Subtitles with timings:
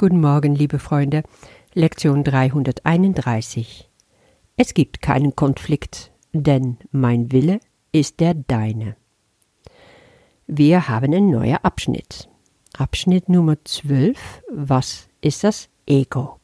[0.00, 1.24] Guten Morgen, liebe Freunde.
[1.74, 3.86] Lektion 331.
[4.56, 7.60] Es gibt keinen Konflikt, denn mein Wille
[7.92, 8.96] ist der deine.
[10.46, 12.30] Wir haben einen neuen Abschnitt.
[12.78, 14.42] Abschnitt Nummer 12.
[14.50, 16.40] Was ist das Ego?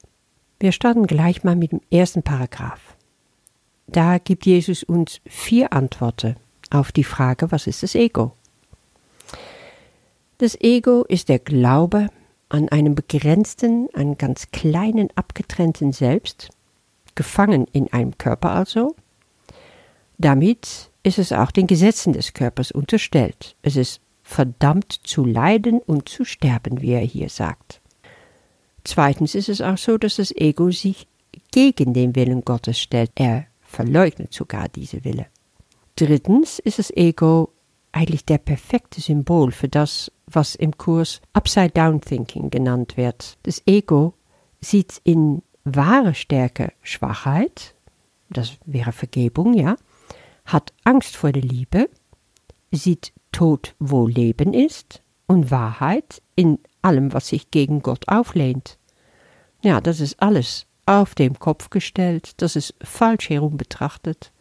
[0.60, 2.94] Wir starten gleich mal mit dem ersten Paragraph.
[3.86, 6.36] Da gibt Jesus uns vier Antworten
[6.68, 8.32] auf die Frage, was ist das Ego?
[10.36, 12.10] Das Ego ist der Glaube
[12.48, 16.50] an einem begrenzten, einen ganz kleinen, abgetrennten Selbst,
[17.14, 18.94] gefangen in einem Körper also.
[20.18, 23.56] Damit ist es auch den Gesetzen des Körpers unterstellt.
[23.62, 27.80] Es ist verdammt zu leiden und zu sterben, wie er hier sagt.
[28.84, 31.06] Zweitens ist es auch so, dass das Ego sich
[31.52, 33.10] gegen den Willen Gottes stellt.
[33.14, 35.26] Er verleugnet sogar diese Wille.
[35.96, 37.52] Drittens ist das Ego
[37.92, 43.38] eigentlich der perfekte Symbol für das, was im Kurs Upside Down Thinking genannt wird.
[43.44, 44.14] Das Ego
[44.60, 47.74] sieht in wahre Stärke Schwachheit,
[48.30, 49.76] das wäre Vergebung, ja,
[50.44, 51.88] hat Angst vor der Liebe,
[52.70, 58.78] sieht Tod, wo Leben ist, und Wahrheit in allem, was sich gegen Gott auflehnt.
[59.62, 64.32] Ja, das ist alles auf den Kopf gestellt, das ist falsch herum betrachtet.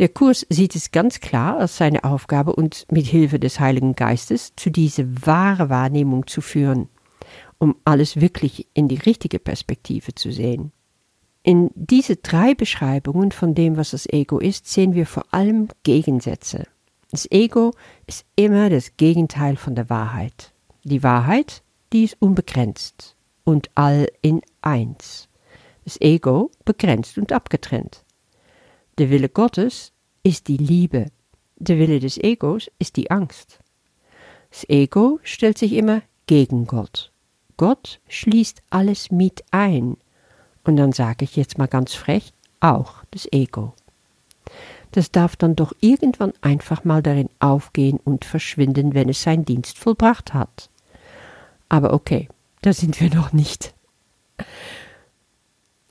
[0.00, 4.54] Der Kurs sieht es ganz klar als seine Aufgabe, uns mit Hilfe des Heiligen Geistes
[4.56, 6.88] zu dieser wahre Wahrnehmung zu führen,
[7.58, 10.72] um alles wirklich in die richtige Perspektive zu sehen.
[11.42, 16.66] In diese drei Beschreibungen von dem, was das Ego ist, sehen wir vor allem Gegensätze.
[17.10, 17.72] Das Ego
[18.06, 20.54] ist immer das Gegenteil von der Wahrheit.
[20.82, 25.28] Die Wahrheit, die ist unbegrenzt und all in eins.
[25.84, 28.02] Das Ego begrenzt und abgetrennt.
[29.00, 29.92] Der Wille Gottes
[30.24, 31.06] ist die Liebe.
[31.56, 33.58] Der Wille des Egos ist die Angst.
[34.50, 37.10] Das Ego stellt sich immer gegen Gott.
[37.56, 39.96] Gott schließt alles mit ein.
[40.64, 43.72] Und dann sage ich jetzt mal ganz frech, auch das Ego.
[44.92, 49.78] Das darf dann doch irgendwann einfach mal darin aufgehen und verschwinden, wenn es seinen Dienst
[49.78, 50.68] vollbracht hat.
[51.70, 52.28] Aber okay,
[52.60, 53.72] da sind wir noch nicht.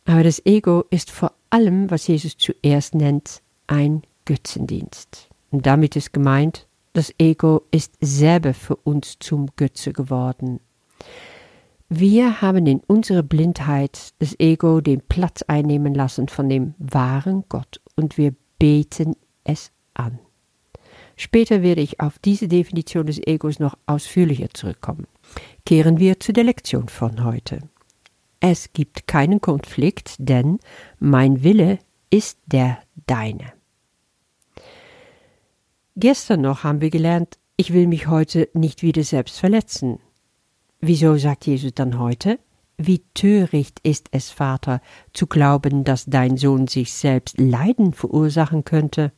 [0.05, 5.29] Aber das Ego ist vor allem, was Jesus zuerst nennt, ein Götzendienst.
[5.51, 10.59] Und damit ist gemeint, das Ego ist selber für uns zum Götze geworden.
[11.87, 17.81] Wir haben in unserer Blindheit das Ego den Platz einnehmen lassen von dem wahren Gott
[17.95, 20.19] und wir beten es an.
[21.15, 25.07] Später werde ich auf diese Definition des Egos noch ausführlicher zurückkommen.
[25.65, 27.59] Kehren wir zu der Lektion von heute.
[28.39, 30.59] Es gibt keinen Konflikt, denn
[30.99, 31.79] mein Wille
[32.09, 33.53] ist der deine.
[35.95, 39.99] Gestern noch haben wir gelernt, ich will mich heute nicht wieder selbst verletzen.
[40.79, 42.39] Wieso sagt Jesus dann heute?
[42.77, 44.81] Wie töricht ist es, Vater,
[45.13, 49.11] zu glauben, dass dein Sohn sich selbst Leiden verursachen könnte?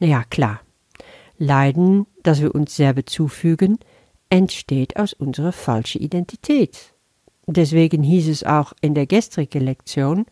[0.00, 0.62] Na ja, klar.
[1.36, 3.78] Leiden, das wir uns selber zufügen,
[4.30, 6.94] entsteht aus unserer falschen Identität.
[7.46, 10.26] Deswegen hieß es auch in der gestrigen Lektion,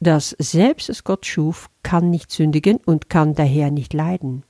[0.00, 4.42] dass selbst es Gott schuf, kann nicht sündigen und kann daher nicht leiden.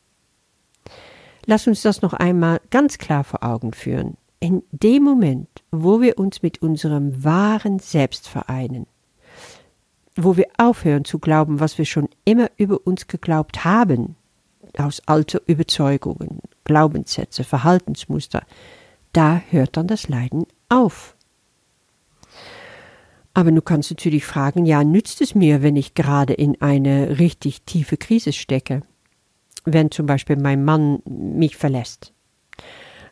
[1.45, 4.17] Lass uns das noch einmal ganz klar vor Augen führen.
[4.41, 8.87] In dem Moment, wo wir uns mit unserem wahren Selbst vereinen,
[10.17, 14.17] wo wir aufhören zu glauben, was wir schon immer über uns geglaubt haben,
[14.79, 18.43] aus alter Überzeugungen, Glaubenssätze, Verhaltensmuster,
[19.13, 21.15] da hört dann das Leiden auf.
[23.35, 27.63] Aber du kannst natürlich fragen, ja, nützt es mir, wenn ich gerade in eine richtig
[27.63, 28.83] tiefe Krise stecke?
[29.65, 32.13] Wenn zum Beispiel mein Mann mich verlässt?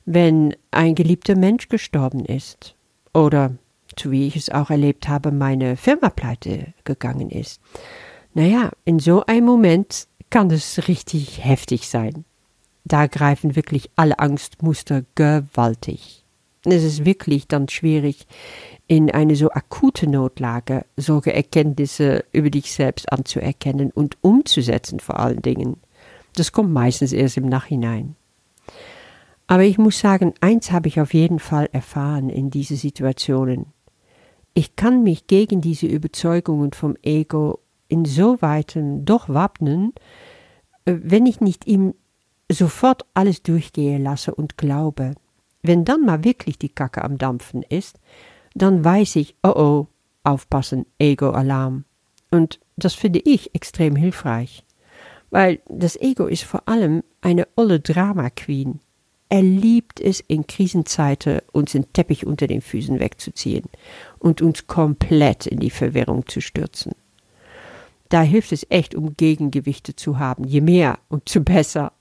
[0.05, 2.75] Wenn ein geliebter Mensch gestorben ist?
[3.15, 3.57] Oder,
[3.99, 7.61] so wie ich es auch erlebt habe, meine Firma pleite gegangen ist?
[8.35, 12.25] Naja, in so einem Moment kann es richtig heftig sein.
[12.85, 16.20] Da greifen wirklich alle Angstmuster gewaltig.
[16.65, 18.27] Es ist wirklich dann schwierig,
[18.87, 25.43] in eine so akute Notlage solche Erkenntnisse über dich selbst anzuerkennen und umzusetzen vor allen
[25.43, 25.77] Dingen.
[26.35, 28.17] Das kommt meistens erst im Nachhinein.
[29.47, 33.67] Aber ich muss sagen, eins habe ich auf jeden Fall erfahren in diese Situationen.
[34.55, 39.93] Ich kann mich gegen diese Überzeugungen vom Ego insoweitem doch wappnen,
[40.85, 41.95] äh, wenn ich nicht ihm
[42.51, 45.15] sofort alles durchgehen lasse und glaube.
[45.63, 47.99] Wenn dann mal wirklich die Kacke am Dampfen ist,
[48.55, 49.87] dann weiß ich, oh oh,
[50.25, 51.85] aufpassen, Ego-Alarm.
[52.31, 54.65] Und das finde ich extrem hilfreich.
[55.31, 58.81] Weil das Ego ist vor allem eine olle Drama-Queen.
[59.29, 63.65] Er liebt es, in Krisenzeiten uns den Teppich unter den Füßen wegzuziehen
[64.19, 66.93] und uns komplett in die Verwirrung zu stürzen.
[68.09, 70.45] Da hilft es echt, um Gegengewichte zu haben.
[70.45, 71.93] Je mehr und zu besser.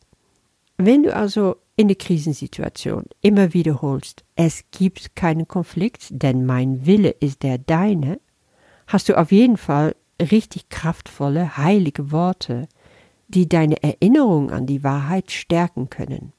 [0.81, 7.09] Wenn du also in der Krisensituation immer wiederholst, es gibt keinen Konflikt, denn mein Wille
[7.09, 8.21] ist der deine,
[8.87, 12.69] hast du auf jeden Fall richtig kraftvolle, heilige Worte,
[13.27, 16.31] die deine Erinnerung an die Wahrheit stärken können.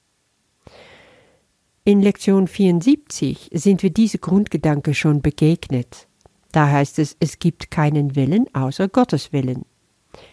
[1.85, 6.09] In Lektion 74 sind wir diese Grundgedanke schon begegnet.
[6.51, 9.67] Da heißt es, es gibt keinen Willen außer Gottes Willen.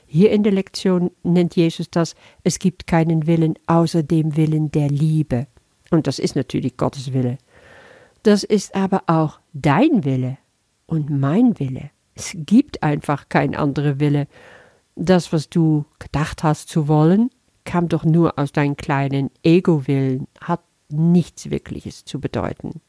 [0.10, 4.90] Hier in der Lektion nennt Jesus das, es gibt keinen Willen außer dem Willen der
[4.90, 5.48] Liebe.
[5.92, 7.38] Und das ist natürlich Gottes Wille.
[8.24, 10.38] Das ist aber auch dein Wille
[10.86, 11.92] und mein Wille.
[12.16, 14.28] Es gibt einfach kein anderer Wille.
[14.96, 17.30] Das, was du gedacht hast zu wollen,
[17.66, 22.82] kam doch nur aus deinem kleinen Ego-Willen, hat nichts Wirkliches zu bedeuten.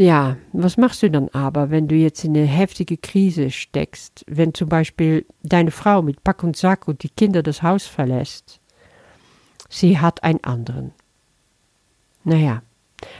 [0.00, 4.54] Ja, was machst du dann aber, wenn du jetzt in eine heftige Krise steckst, wenn
[4.54, 8.60] zum Beispiel deine Frau mit Pack und Sack und die Kinder das Haus verlässt?
[9.68, 10.92] Sie hat einen anderen.
[12.22, 12.62] Naja,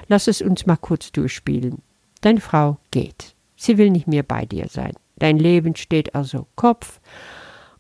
[0.06, 1.82] lass es uns mal kurz durchspielen.
[2.20, 3.34] Deine Frau geht.
[3.56, 4.94] Sie will nicht mehr bei dir sein.
[5.16, 7.00] Dein Leben steht also Kopf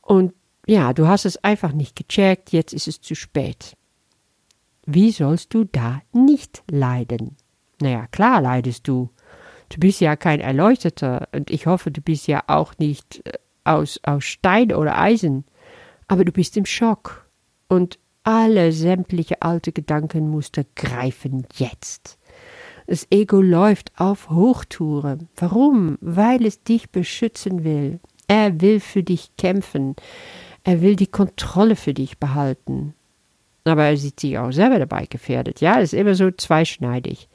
[0.00, 0.34] und
[0.66, 3.76] ja, du hast es einfach nicht gecheckt, jetzt ist es zu spät.
[4.86, 7.36] Wie sollst du da nicht leiden?
[7.80, 9.10] Naja, klar leidest du.
[9.68, 13.32] Du bist ja kein Erleuchteter und ich hoffe, du bist ja auch nicht äh,
[13.64, 15.44] aus, aus Stein oder Eisen.
[16.06, 17.26] Aber du bist im Schock
[17.68, 22.18] und alle sämtliche alte Gedankenmuster greifen jetzt.
[22.86, 25.28] Das Ego läuft auf Hochtouren.
[25.36, 25.98] Warum?
[26.00, 28.00] Weil es dich beschützen will.
[28.26, 29.94] Er will für dich kämpfen.
[30.64, 32.94] Er will die Kontrolle für dich behalten.
[33.64, 35.60] Aber er sieht sich auch selber dabei gefährdet.
[35.60, 37.28] Ja, es ist immer so zweischneidig.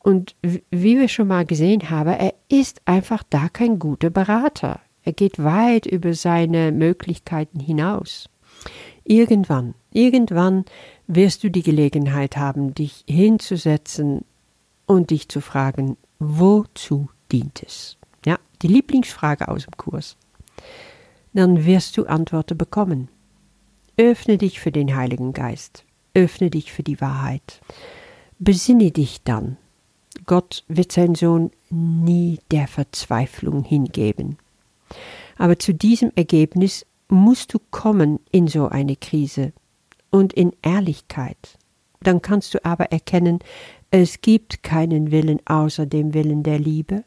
[0.00, 4.80] Und wie wir schon mal gesehen haben, er ist einfach da kein guter Berater.
[5.02, 8.28] Er geht weit über seine Möglichkeiten hinaus.
[9.04, 10.64] Irgendwann, irgendwann
[11.06, 14.24] wirst du die Gelegenheit haben, dich hinzusetzen
[14.86, 17.96] und dich zu fragen, wozu dient es?
[18.26, 20.16] Ja, die Lieblingsfrage aus dem Kurs.
[21.32, 23.08] Dann wirst du Antworten bekommen.
[23.96, 25.84] Öffne dich für den Heiligen Geist.
[26.14, 27.60] Öffne dich für die Wahrheit.
[28.38, 29.56] Besinne dich dann
[30.26, 34.38] Gott wird sein Sohn nie der Verzweiflung hingeben.
[35.36, 39.52] Aber zu diesem Ergebnis musst du kommen in so eine Krise
[40.10, 41.58] und in Ehrlichkeit.
[42.00, 43.40] Dann kannst du aber erkennen,
[43.90, 47.04] es gibt keinen Willen außer dem Willen der Liebe.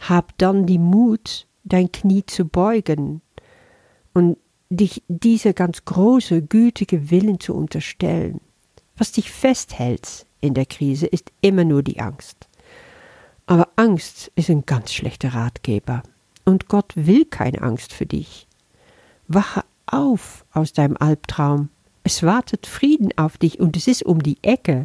[0.00, 3.20] Hab dann die Mut, dein Knie zu beugen
[4.14, 4.38] und
[4.70, 8.40] dich dieser ganz große, gütige Willen zu unterstellen.
[8.96, 12.48] Was dich festhält, in der Krise ist immer nur die Angst.
[13.46, 16.02] Aber Angst ist ein ganz schlechter Ratgeber.
[16.44, 18.46] Und Gott will keine Angst für dich.
[19.26, 21.70] Wache auf aus deinem Albtraum.
[22.04, 24.84] Es wartet Frieden auf dich und es ist um die Ecke.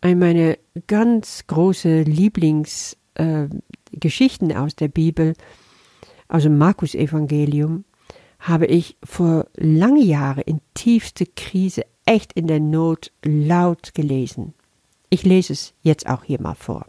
[0.00, 0.56] Eine meiner
[0.86, 5.34] ganz große Lieblingsgeschichten äh, aus der Bibel,
[6.28, 7.84] aus dem Markus-Evangelium,
[8.38, 14.52] habe ich vor lange Jahren in tiefste Krise echt in der Not laut gelesen.
[15.10, 16.86] Ich lese es jetzt auch hier mal vor.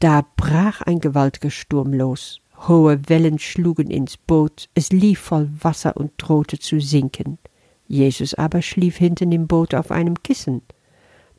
[0.00, 2.42] Da brach ein gewaltiger Sturm los.
[2.68, 7.38] Hohe Wellen schlugen ins Boot, es lief voll Wasser und drohte zu sinken.
[7.88, 10.60] Jesus aber schlief hinten im Boot auf einem Kissen.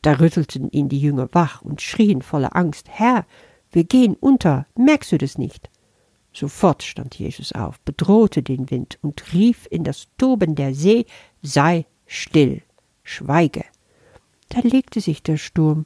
[0.01, 3.27] Da rüttelten ihn die Jünger wach und schrien voller Angst Herr,
[3.71, 5.69] wir gehen unter, merkst du das nicht?
[6.33, 11.05] Sofort stand Jesus auf, bedrohte den Wind und rief in das Toben der See
[11.43, 12.61] Sei still,
[13.03, 13.65] schweige.
[14.49, 15.85] Da legte sich der Sturm,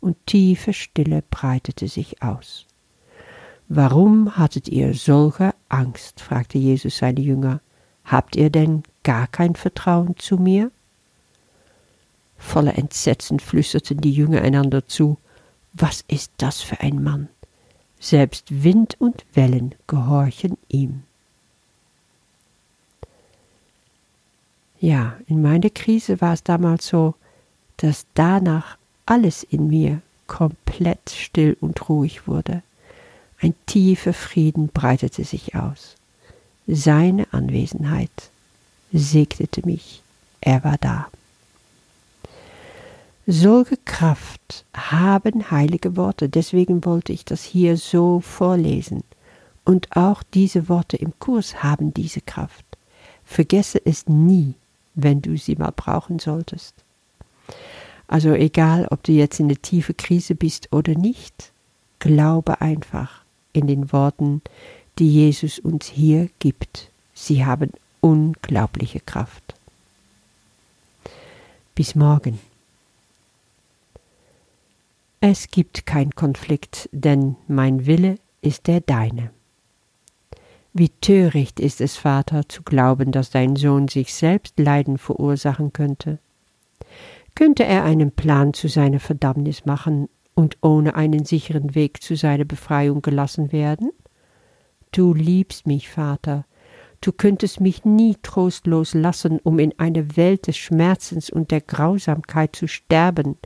[0.00, 2.66] und tiefe Stille breitete sich aus.
[3.68, 6.20] Warum hattet ihr solche Angst?
[6.20, 7.60] fragte Jesus seine Jünger.
[8.04, 10.72] Habt ihr denn gar kein Vertrauen zu mir?
[12.36, 15.18] Voller Entsetzen flüsterten die Jünger einander zu.
[15.72, 17.28] Was ist das für ein Mann?
[18.00, 21.04] Selbst Wind und Wellen gehorchen ihm.
[24.80, 27.14] Ja, in meiner Krise war es damals so,
[27.76, 32.62] dass danach alles in mir komplett still und ruhig wurde.
[33.40, 35.96] Ein tiefer Frieden breitete sich aus.
[36.66, 38.10] Seine Anwesenheit
[38.92, 40.02] segnete mich.
[40.40, 41.08] Er war da.
[43.26, 49.04] Solche Kraft haben heilige Worte, deswegen wollte ich das hier so vorlesen.
[49.64, 52.64] Und auch diese Worte im Kurs haben diese Kraft.
[53.24, 54.54] Vergesse es nie,
[55.02, 56.74] wenn du sie mal brauchen solltest.
[58.08, 61.52] Also egal, ob du jetzt in der tiefe Krise bist oder nicht,
[62.00, 64.42] glaube einfach in den Worten,
[64.98, 66.90] die Jesus uns hier gibt.
[67.14, 69.54] Sie haben unglaubliche Kraft.
[71.74, 72.38] Bis morgen.
[75.20, 79.30] Es gibt kein Konflikt, denn mein Wille ist der deine.
[80.72, 86.18] Wie töricht ist es, Vater, zu glauben, dass dein Sohn sich selbst Leiden verursachen könnte.
[87.34, 92.44] Könnte er einen Plan zu seiner Verdammnis machen und ohne einen sicheren Weg zu seiner
[92.44, 93.90] Befreiung gelassen werden?
[94.92, 96.44] Du liebst mich, Vater,
[97.00, 102.54] du könntest mich nie trostlos lassen, um in einer Welt des Schmerzens und der Grausamkeit
[102.54, 103.38] zu sterben.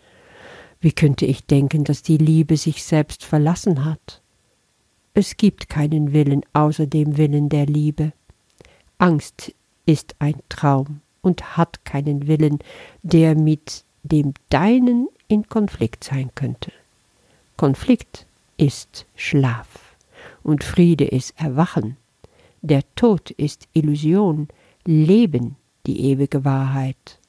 [0.81, 4.24] Wie könnte ich denken, dass die Liebe sich selbst verlassen hat?
[5.17, 8.13] Es gibt keinen Willen außer dem Willen der Liebe.
[8.99, 9.55] Angst
[9.87, 12.59] ist ein Traum und hat keinen Willen,
[13.05, 16.73] der mit dem deinen in Konflikt sein könnte.
[17.57, 19.95] Konflikt ist Schlaf
[20.43, 21.97] und Friede ist Erwachen.
[22.63, 24.49] Der Tod ist Illusion,
[24.85, 25.55] Leben
[25.87, 27.21] die ewige Wahrheit.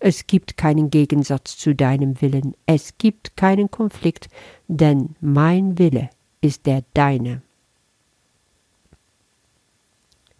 [0.00, 4.28] Es gibt keinen Gegensatz zu deinem Willen, es gibt keinen Konflikt,
[4.66, 7.42] denn mein Wille ist der deine.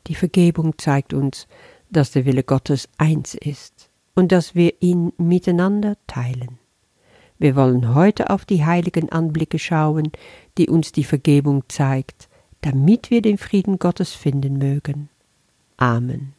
[0.06, 1.46] Die Vergebung zeigt uns,
[1.90, 6.58] dass der Wille Gottes eins ist und dass wir ihn miteinander teilen.
[7.38, 10.10] Wir wollen heute auf die heiligen Anblicke schauen,
[10.56, 12.28] die uns die Vergebung zeigt,
[12.62, 15.08] damit wir den Frieden Gottes finden mögen.
[15.76, 16.34] Amen.